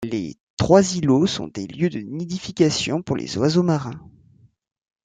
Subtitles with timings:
[0.03, 4.01] Les trois îlots sont des lieux de nidifications pour les oiseaux marins.